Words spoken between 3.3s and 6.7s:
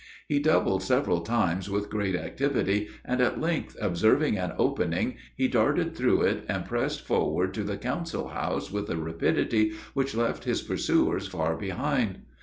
length observing an opening he darted through it, and